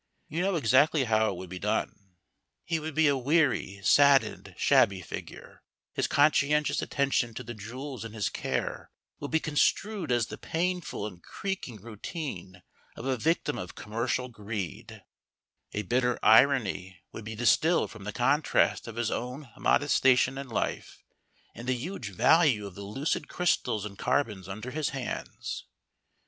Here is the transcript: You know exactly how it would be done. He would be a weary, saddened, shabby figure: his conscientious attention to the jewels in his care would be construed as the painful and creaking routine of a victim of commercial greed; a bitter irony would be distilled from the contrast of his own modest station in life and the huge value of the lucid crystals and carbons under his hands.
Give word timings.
You 0.29 0.41
know 0.41 0.55
exactly 0.55 1.03
how 1.03 1.29
it 1.29 1.35
would 1.35 1.51
be 1.51 1.59
done. 1.59 2.15
He 2.65 2.79
would 2.79 2.95
be 2.95 3.07
a 3.07 3.15
weary, 3.15 3.81
saddened, 3.83 4.55
shabby 4.57 4.99
figure: 5.01 5.61
his 5.93 6.07
conscientious 6.07 6.81
attention 6.81 7.35
to 7.35 7.43
the 7.43 7.53
jewels 7.53 8.03
in 8.03 8.13
his 8.13 8.27
care 8.27 8.89
would 9.19 9.29
be 9.29 9.39
construed 9.39 10.11
as 10.11 10.25
the 10.25 10.39
painful 10.39 11.05
and 11.05 11.21
creaking 11.21 11.81
routine 11.83 12.63
of 12.95 13.05
a 13.05 13.15
victim 13.15 13.59
of 13.59 13.75
commercial 13.75 14.27
greed; 14.27 15.03
a 15.71 15.83
bitter 15.83 16.17
irony 16.23 17.03
would 17.11 17.23
be 17.23 17.35
distilled 17.35 17.91
from 17.91 18.03
the 18.03 18.11
contrast 18.11 18.87
of 18.87 18.95
his 18.95 19.11
own 19.11 19.51
modest 19.55 19.95
station 19.95 20.35
in 20.35 20.49
life 20.49 21.03
and 21.53 21.67
the 21.69 21.75
huge 21.77 22.09
value 22.09 22.65
of 22.65 22.73
the 22.73 22.81
lucid 22.81 23.27
crystals 23.27 23.85
and 23.85 23.99
carbons 23.99 24.47
under 24.47 24.71
his 24.71 24.89
hands. 24.89 25.65